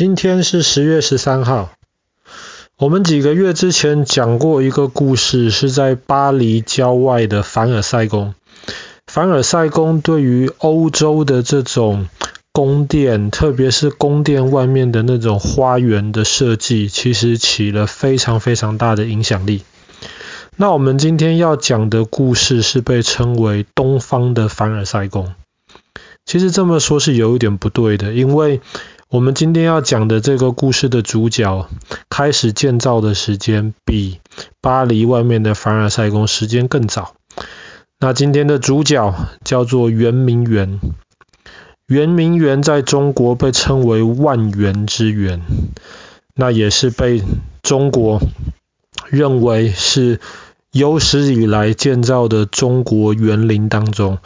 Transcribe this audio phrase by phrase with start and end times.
[0.00, 1.72] 今天是十月十三号。
[2.78, 8.34] 我们几个月之前讲过一个故事，是在巴黎郊外的凡尔赛宫。
[9.06, 12.08] 凡尔赛宫对于欧洲的这种
[12.50, 19.64] 宫殿，特别是宫殿外面的那种花园的设计，其实起了非常非常大的影响力。
[20.56, 25.34] 那我们今天要讲的故事是被称为东方的凡尔赛宫。
[26.24, 28.62] 其实这么说是有一点不对的，因为
[29.10, 31.68] 我们今天要讲的这个故事的主角，
[32.08, 34.20] 开始建造的时间比
[34.60, 37.16] 巴黎外面的凡尔赛宫时间更早。
[37.98, 39.12] 那今天的主角
[39.44, 40.78] 叫做圆明园。
[41.88, 45.42] 圆明园在中国被称为万园之园，
[46.36, 47.24] 那也是被
[47.62, 48.20] 中国
[49.08, 50.20] 认为是
[50.70, 54.18] 有史以来建造的中国园林当中。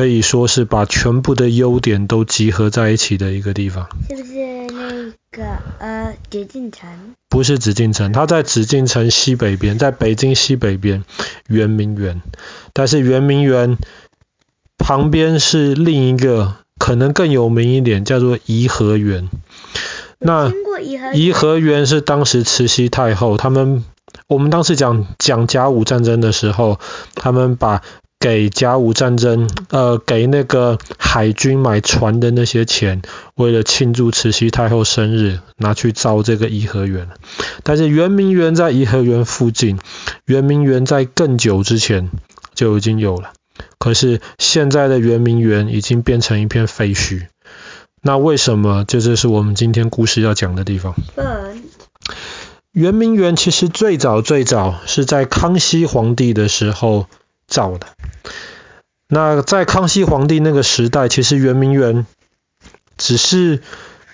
[0.00, 3.86] 可以说是把全部的优点都集合在一起的一个地方。
[4.08, 4.32] 是不是
[4.72, 5.44] 那个
[5.78, 6.88] 呃紫禁城？
[7.28, 11.04] 不是紫禁城，它在紫禁城西北边，在北京西北边，
[11.48, 12.22] 圆明园。
[12.72, 13.76] 但是圆明园
[14.78, 19.28] 旁边是另一个可能更有名一点，叫做颐和园。
[20.18, 20.50] 那
[21.12, 23.84] 颐和园是当时慈禧太后他们，
[24.28, 26.80] 我们当时讲讲甲午战争的时候，
[27.14, 27.82] 他们把。
[28.20, 33.00] 给甲午战争，呃，给那个海军买船的那些钱，
[33.34, 37.08] 为了庆祝慈禧太后生日，拿去造这个颐和园。
[37.62, 39.78] 但是圆明园在颐和园附近，
[40.26, 42.10] 圆明园在更久之前
[42.54, 43.32] 就已经有了。
[43.78, 47.28] 可是现在的圆明园已经变成一片废墟。
[48.02, 48.84] 那为什么？
[48.86, 50.94] 这就是我们今天故事要讲的地方。
[52.72, 57.06] 圆明园其实最早最早是在康熙皇帝的时候
[57.46, 57.86] 造的。
[59.08, 62.06] 那在康熙皇帝那个时代，其实圆明园
[62.96, 63.60] 只是，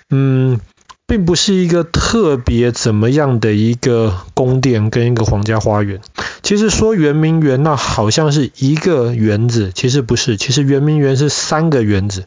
[0.09, 0.59] 嗯，
[1.05, 6.01] 并不是一个特别怎么样的一个宫殿跟一个皇家花园。
[6.41, 10.37] 其实说圆明园，那好像是一个园子，其实不是。
[10.37, 12.25] 其实圆明园是三个园子，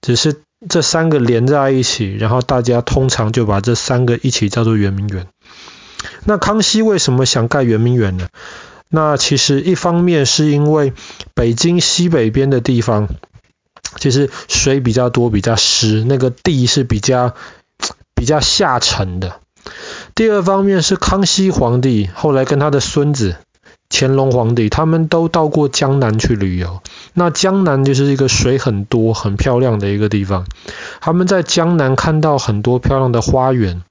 [0.00, 5.26] 只是这三个连在一起，然后大家通常就把这三个一起叫做圆明园。
[6.24, 8.28] 那康熙为什么想盖圆明园呢？
[8.90, 10.92] 那其实一方面是因为
[11.34, 13.08] 北京西北边的地方，
[13.96, 17.34] 其实水比较多，比较湿，那个地是比较
[18.14, 19.40] 比较下沉的。
[20.16, 23.36] 第二方面是康熙皇帝后来跟他的孙子
[23.90, 26.80] 乾隆皇帝，他们都到过江南去旅游。
[27.12, 30.46] 那江南就是一个水很多、很漂亮的一个地方。
[31.00, 33.82] 他们在江南看到很多漂亮的花园。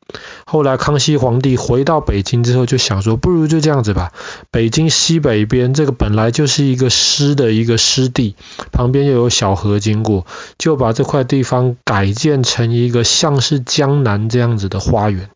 [0.46, 4.12] 后来康熙皇帝回到北京之后，就想说，不如就这样子吧。
[4.50, 8.36] 北京西北边这个本来就是一个湿的一个湿地，
[8.72, 10.26] 旁边又有小河经过，
[10.58, 15.30] 就把这块地方改建成一个像是江南这样子的花园。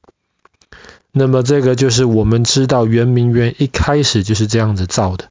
[1.16, 5.30] 那么这个就是我们知道圆明园一开始就是这样子造的。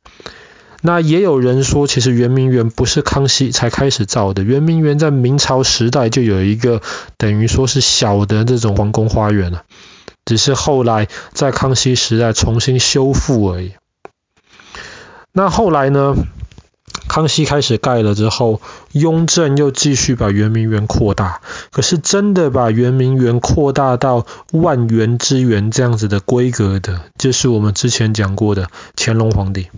[0.81, 6.82] 那也有人说，其实圆明园不是康熙才开始造的，圆明园在明朝时代就有一个
[7.16, 9.65] 等于说是小的这种皇宫花园了，
[10.25, 13.72] 只是后来在康熙时代重新修复而已。
[15.32, 16.14] 那后来呢，
[17.08, 18.60] 康熙开始盖了之后，
[18.92, 21.40] 雍正又继续把圆明园扩大，
[21.70, 29.68] 可是真的把圆明园扩大到万园之园这样子的规格的，就是我们之前讲过的乾隆皇帝。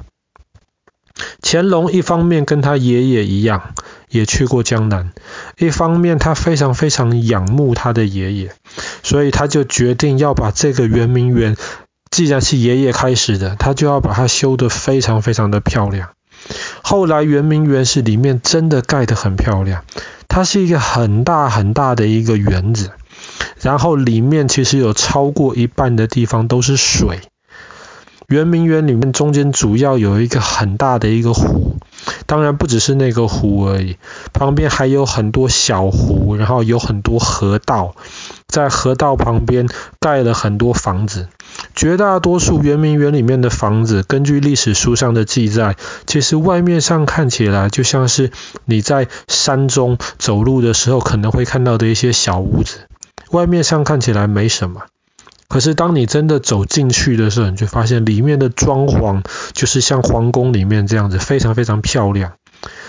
[1.42, 3.74] 乾隆一方面跟他爷爷一样，
[4.08, 5.12] 也去过江南；
[5.58, 8.52] 一方面他非常非常仰慕他的爷爷，
[9.02, 11.56] 所以他就决定要把这个圆明园，
[12.10, 16.10] 既然是爷爷开始的，他就要把它修得非常非常的漂亮。
[16.82, 19.84] 后来圆明园是里面真的盖得很漂亮，
[20.28, 22.90] 它是一个很大很大的一个园子，
[23.60, 27.20] 然后里面其实有超过一半的地方都是水。
[28.28, 31.76] 圆明园里面中间主要有一个很大的一个湖，
[32.26, 33.98] 当然不只是那个湖而已，
[34.32, 37.94] 旁边还有很多小湖，然后有很多河道，
[38.48, 39.68] 在河道旁边
[40.00, 41.28] 盖了很多房子。
[41.74, 45.76] 绝大多数圆明园里面的房子，根据历史书上的记载，
[46.06, 48.30] 其实外面上看起来就像是
[48.64, 52.86] 你在山中走路的时候可能会看到的一些小屋子，
[53.30, 54.82] 外面上看起来没什么。
[55.48, 59.22] 可是当你真的走进去的时候，你就发现里面的装潢
[59.52, 62.32] 就是像皇宫里面这样子，非常非常漂亮。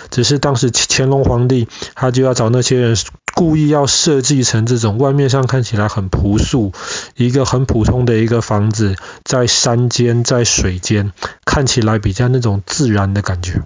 [0.10, 2.96] 只是当时乾隆皇帝他就要找那些人
[3.36, 6.72] 故意要设计成这种外面上看起来很朴素，
[7.16, 11.12] 一个很普通的一个房子，在山间在水间，
[11.46, 13.62] 看起来比较那种自然的感觉。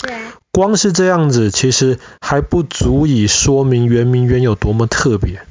[0.00, 0.12] 对。
[0.50, 5.42] 光是这样子，其实还不足以说明圆明园有多么特别。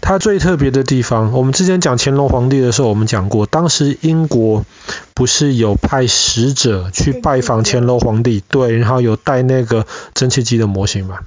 [0.00, 4.66] 它最特别的地方，我们之前讲乾隆皇帝的时候，我们讲过，当时英国
[5.14, 11.20] 不是有派使者去拜访乾隆皇帝，对，然后有带那个蒸汽机的模型嘛？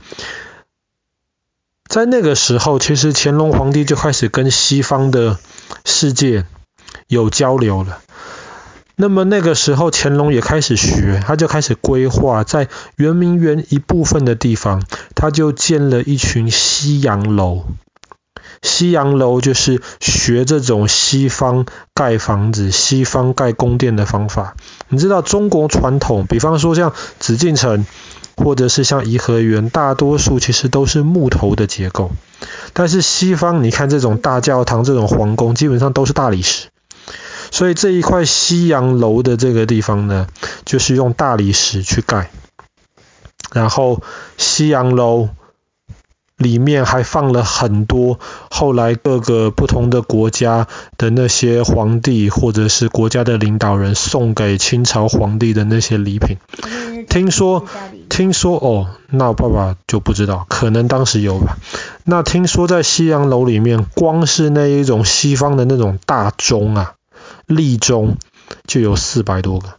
[1.87, 5.39] 在那个时候，其实乾隆皇帝就开始跟西方的
[5.85, 6.45] 世界
[7.07, 7.99] 有交流了。
[8.95, 14.83] 那么那个时候，乾隆也开始学，他就开始规划，在圆明园一部分的地方，
[15.15, 17.63] 他就建了一群西洋楼。
[18.63, 24.55] 西洋楼就是学这种西方盖房子、西方盖宫殿的方法。
[24.89, 27.85] 你知道中国传统，比方说像紫禁城。
[28.37, 32.11] 或者是像颐和园，大多数其实都是木头的结构。
[32.71, 36.67] 但是西方，你看这种大教堂、这种皇宫，基本上都是大理石。
[37.49, 40.27] 所以这一块西洋楼的这个地方呢，
[40.65, 42.29] 就是用大理石去盖。
[43.53, 44.01] 然后
[44.35, 45.29] 西洋楼
[46.35, 48.19] 里面还放了很多
[48.51, 50.67] 后来各个不同的国家
[50.97, 56.37] 的那些皇帝或者是国家的领导人送给清朝皇帝的那些礼品。
[57.05, 57.65] 听说。
[58.09, 61.57] 听说哦，那我爸爸就不知道，可能当时有吧。
[62.03, 66.95] 那听说在西洋楼里面，光是那一种西方的那种大钟啊，
[67.45, 68.17] 立钟
[68.65, 69.75] 就有四百多个。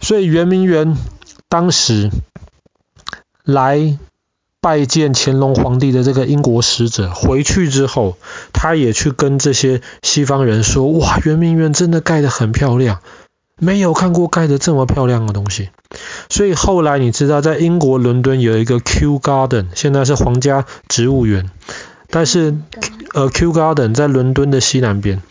[0.00, 0.96] 所以圆明园
[1.48, 2.10] 当时
[3.42, 3.98] 来
[4.60, 8.16] 拜见乾隆皇帝的这个英国使者回去之后，
[8.52, 13.00] 他也去跟这些西方人说：“哇，圆明园真的盖得很漂亮。”
[13.58, 15.70] 没有看过盖得这么漂亮的东西，
[16.28, 21.50] 所以后来你知道，在英国伦敦有一个 Kew Garden，现在是皇家植物园，
[22.10, 22.56] 但是
[23.12, 25.22] 呃 Kew Garden 在伦敦的西南边。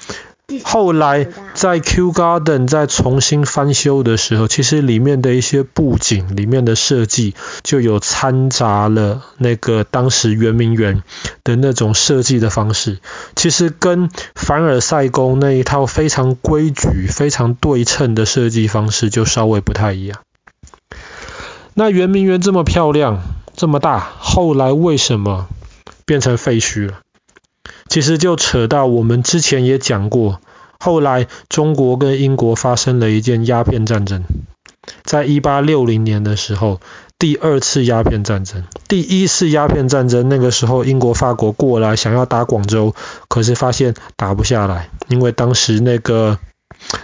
[0.63, 11.01] 后来在 Kew Garden 再重新翻修的时候，其实里面的一些布景、里面的设计就有掺杂了那个当时圆明园
[11.43, 12.99] 的那种设计的方式，
[13.35, 20.19] 其实跟凡尔赛宫那一套非常规矩、非常对称的设计方式就稍微不太一样。
[21.73, 23.21] 那圆明园这么漂亮、
[23.55, 25.47] 这么大，后来为什么
[26.05, 26.99] 变成废墟了？
[27.93, 30.41] 其实就扯到我们之前也讲过，
[30.79, 34.23] 后来中国跟英国发生了一件鸦片战争，
[35.03, 36.81] 在一八六零年的时候，
[37.19, 42.95] 第二次鸦片战争，第一次鸦片战争那个时候，英国、法国过来想要打广州，
[43.27, 46.39] 可是发现打不下来，因为当时那个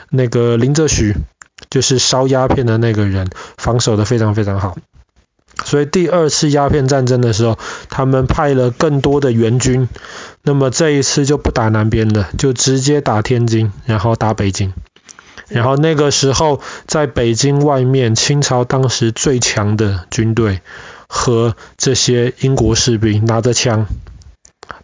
[0.09, 1.13] 那个林则徐
[1.69, 4.75] 就是烧鸦片的那个人，防守的非常非常好。
[5.69, 9.87] 所以第二次鸦片战争的时候，他们派了更多的援军，
[10.41, 14.73] 那么这一次就不打南边了，就直接打天津，然后打北京。
[15.47, 20.61] 然后那个时候，在北京外面，清朝当时最强的军队
[21.07, 23.85] 和这些英国士兵拿着枪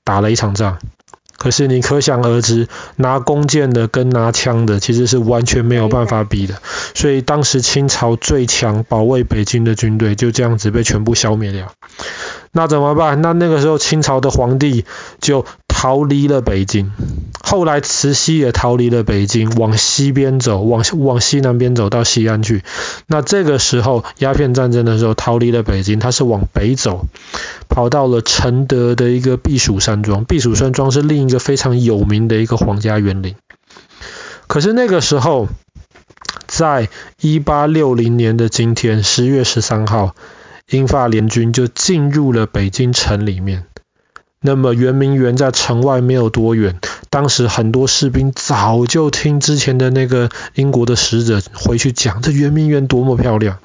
[0.04, 0.78] 打了一场仗。
[1.46, 6.56] 可是你可想而知，拿弓箭的跟拿枪的其实是完全没有办法比的。
[6.96, 11.72] 所以当时清朝最强保卫北京的军队就这样子被全部消灭掉。
[12.52, 13.22] 那怎么办？
[13.22, 14.86] 那那个时候清朝的皇帝
[15.22, 15.46] 就
[15.86, 16.92] 逃离了北京。
[17.44, 22.64] 后来慈禧也逃离了北京，往西边走，往往西南边走到西安去。
[23.06, 27.06] 那这个时候鸦片战争的时候逃离了北京，他是往北走。
[27.70, 33.36] 跑到了承德的一个避暑山庄，避暑山庄是另一个非常有名的一个皇家园林。
[34.48, 35.48] 可是那个时候，
[36.48, 36.90] 在
[37.22, 40.16] 一八六零年的今天，十月十三号，
[40.72, 43.66] 英法联军就进入了北京城里面。
[44.46, 53.58] 那么圆明园在城外没有多远，当时很多士兵早就听之前的那个英国的使者回去讲，这圆明园多么漂亮。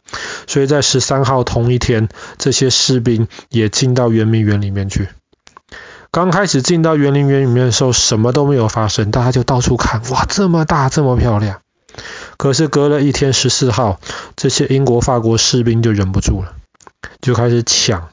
[0.47, 2.09] 所以在十三号同一天，
[2.39, 5.09] 这些士兵也进到圆明园里面去。
[6.11, 11.61] 刚开始进到圆明园里面的时候，什么都没有发生，大家就到处看，哇，这么大，这么漂亮。
[12.37, 14.01] 可是隔了一天，十四号，
[14.35, 16.55] 这些英国、法国士兵就忍不住了，
[17.21, 18.09] 就开始抢，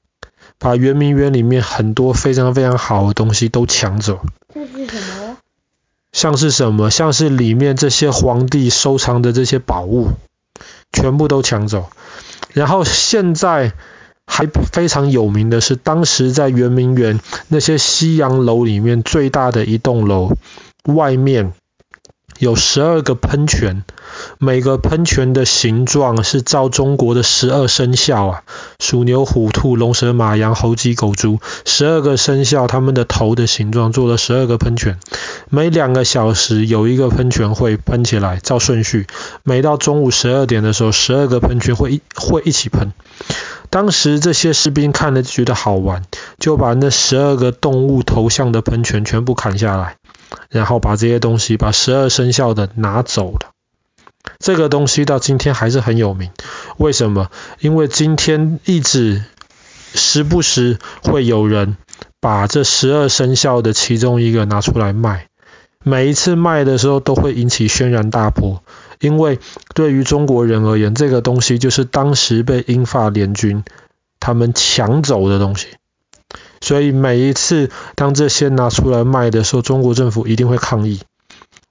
[0.60, 4.20] 把圆明园里面很多非常非常好的东西都抢走。
[4.54, 5.38] 这是什么？
[6.12, 6.90] 像是什么？
[6.90, 10.10] 像是里面这些皇帝收藏的这些宝物，
[10.92, 11.90] 全部都抢走。
[12.54, 13.74] 然后现在
[14.26, 20.32] 还非常有名的是，当时在圆明园那些西洋楼里面最大的一栋楼，
[20.86, 21.54] 外面
[22.40, 23.84] 有十二个喷泉，
[24.38, 28.44] 每个喷泉的形状是照中国的十二生肖啊，
[28.80, 35.00] 鼠牛虎兔龙蛇马羊猴鸡狗猪，十二个生肖他们的头的形状做了十二个喷泉。
[35.50, 39.08] 每两个小时有一个喷泉会喷起来，照顺序。
[39.44, 42.94] 每到中午十二点的时候，十二个喷泉会一会一起喷。
[43.70, 46.04] 当时这些士兵看了就觉得好玩，
[46.38, 49.98] 就把那十二个动物头像的喷泉全部砍下来，
[50.50, 53.52] 然后把这些东西，把十二生肖的拿走了。
[54.40, 56.32] 这个东西到今天还是很有名。
[56.78, 57.32] 为什么？
[57.60, 59.24] 因为今天一直
[59.94, 61.78] 时不时会有人
[62.20, 65.28] 把这十二生肖的其中一个拿出来卖，
[65.84, 68.62] 每一次卖的时候都会引起轩然大波。
[69.00, 69.40] 因为
[69.74, 73.64] 对于中国人而言，这个东西就是当时被英法联军
[74.20, 75.68] 他们抢走的东西，
[76.62, 81.02] 所以每一次当这些拿出来卖的时候，中国政府一定会抗议，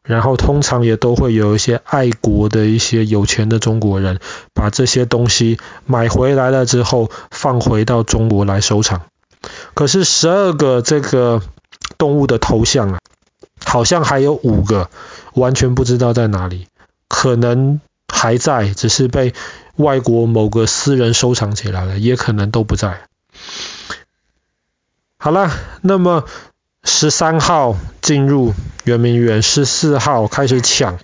[0.02, 4.20] 然后通常也都会有一些爱国的一些有钱的中国人，
[4.54, 9.02] 把这些东西买回来了之后，放回到中国来收藏。
[9.74, 11.42] 可是十二个这个
[11.98, 12.98] 动物的头像啊，
[13.64, 14.90] 好像还有五个
[15.34, 16.66] 完全不知道在哪里。
[17.08, 19.32] 可能还在，只是被
[19.76, 23.02] 外国某个私人收藏起来了，也可能都不在。
[25.18, 25.50] 好了，
[25.82, 26.24] 那么
[26.84, 28.54] 十三号进入
[28.84, 30.98] 圆明园，十四号开始抢，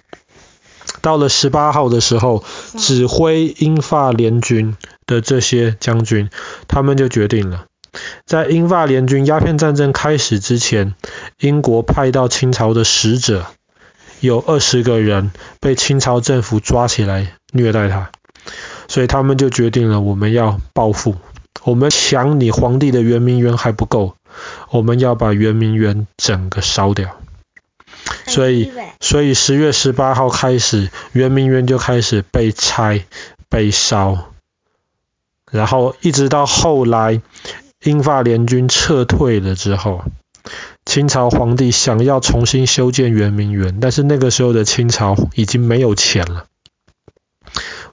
[1.00, 2.44] 到了十八号的时候，
[2.78, 4.76] 指挥英法联军
[5.06, 6.30] 的这些将军，
[6.68, 7.66] 他们就决定了，
[8.26, 10.94] 在英法联军鸦片战争开始之前，
[11.40, 13.46] 英国派到清朝的使者。
[14.20, 18.12] 有二十个人被清朝政府抓起来虐待他，
[18.86, 21.16] 所以他们就决定了，我们要报复，
[21.64, 24.16] 我们抢你皇帝的圆明园还不够，
[24.70, 27.16] 我们要把圆明园整个烧掉。
[28.26, 33.04] 所以，所以十月十八号开始，圆明园就开始被拆、
[33.48, 34.32] 被烧，
[35.50, 37.20] 然后一直到后来
[37.82, 40.02] 英法联军撤退了之后。
[40.84, 46.46] 清朝皇帝想要重新修建圆明园，但是那个时候的清朝已经没有钱了。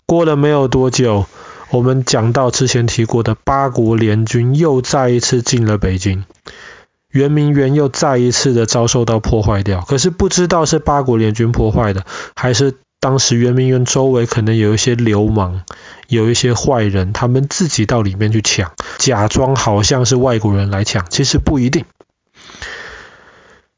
[0.07, 1.27] 过了没有多久，
[1.71, 6.25] 我们讲到之前提过的八国联军又再一次进了北京，
[7.11, 9.81] 圆明园又再一次的遭受到破坏掉。
[9.81, 15.61] 可是不知道是八国联军破坏的，还是当时圆明园周围可能有一些流氓，
[16.07, 21.85] 有一些坏人，他们自己到里面去抢，假装好像是外国人来抢，其实不一定。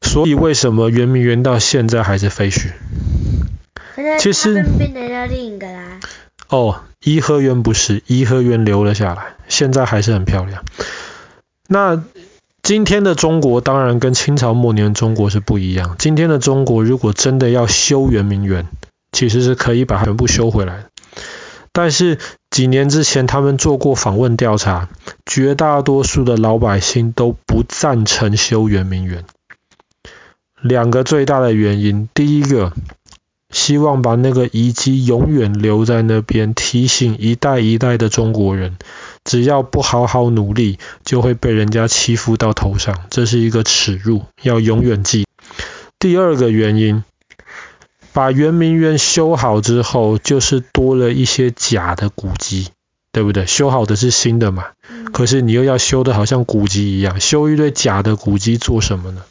[0.00, 2.72] 所以为什么圆明园到现在还是废墟？
[4.18, 4.64] 其实
[6.48, 10.64] 哦，颐和园不是，颐和园留了下来，现在还是很漂亮。
[11.68, 12.02] 那
[12.62, 15.96] 今天的中国当然跟清朝末年中国是不一样。
[15.98, 18.68] 今天的中国如果真的要修圆明园，
[19.10, 20.84] 其实是可以把它全部修回来。
[21.72, 22.18] 但是
[22.50, 24.88] 几年之前他们做过访问调查，
[25.24, 29.24] 绝大多数的老百姓都不赞成修圆明园。
[30.60, 32.72] 两个最大的原因，第一个，
[33.52, 38.78] 希望把那个遗迹永远留在那边，提醒一代一代的中国人，
[39.24, 45.26] 只要不好好努力，就会被人家欺负到头上，这是一个耻辱，要永远记。
[45.98, 47.04] 第二个原因，
[48.12, 52.68] 把圆明园修好之后，就是多了一些假的古迹，
[53.12, 53.46] 对不对？
[53.46, 54.64] 修好的是新的嘛，
[55.12, 59.22] 可是你又要修的好像古迹一样，修一堆假的古迹做什么呢？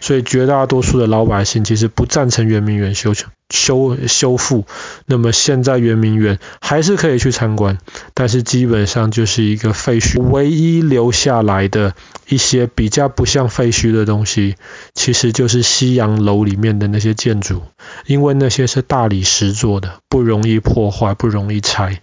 [0.00, 3.14] 所以绝大多数的老百姓其实不赞成圆明园修
[3.50, 4.64] 修修复。
[5.06, 7.78] 那么现在圆明园还是可以去参观，
[8.14, 10.20] 但是基本上就是一个废墟。
[10.20, 11.94] 唯一留下来的
[12.28, 14.56] 一些比较不像废墟的东西，
[14.94, 17.62] 其实就是西洋楼里面的那些建筑，
[18.06, 22.00] 因为那些是大理石做的，不容易破坏，不容易拆。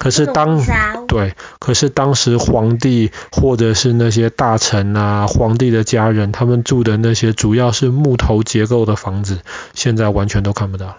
[0.00, 0.58] 可是当
[1.06, 9.40] 对，可是当时皇帝或者是那些大臣啊，皇帝的家人，他们住的那些主要是木头结构的房子，
[9.74, 10.96] 现在完全都看不到。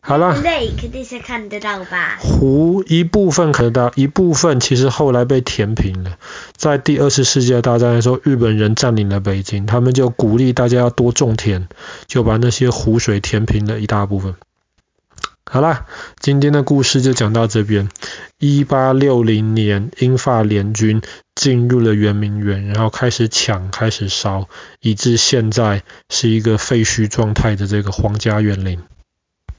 [0.00, 0.40] 好了，
[0.78, 2.16] 肯定是看得到吧？
[2.18, 6.12] 湖一部分看得到，一部分其实后来被填平了。
[6.56, 11.68] 在第二次世界大战的时候，日本人占领了北京，他们就鼓励大家要多种田，
[12.06, 14.36] 就把那些湖水填平了一大部分。
[15.52, 15.84] 好啦，
[16.20, 17.88] 今天的故事就讲到这边。
[18.38, 21.02] 一八六零年，英法联军
[21.34, 24.46] 进入了圆明园，然后开始抢，开始烧，
[24.80, 28.78] 以致现在是一个废墟状态的这个皇家园林。